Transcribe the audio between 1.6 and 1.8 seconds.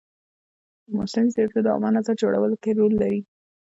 د